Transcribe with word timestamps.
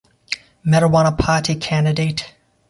Marijuana 0.65 1.15
Party 1.15 1.53
candidate. 1.53 2.33